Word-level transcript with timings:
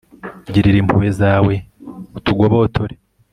girira 0.53 0.77
impuhwe 0.79 1.09
zawe, 1.19 1.53
utugobotore 2.17 2.95